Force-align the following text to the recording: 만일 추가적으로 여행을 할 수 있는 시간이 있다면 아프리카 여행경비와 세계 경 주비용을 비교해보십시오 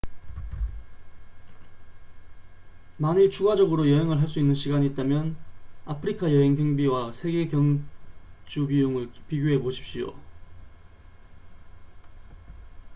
만일 2.97 3.29
추가적으로 3.29 3.87
여행을 3.87 4.19
할 4.19 4.27
수 4.27 4.39
있는 4.39 4.55
시간이 4.55 4.87
있다면 4.87 5.37
아프리카 5.85 6.33
여행경비와 6.33 7.13
세계 7.13 7.47
경 7.49 7.87
주비용을 8.47 9.11
비교해보십시오 9.29 10.15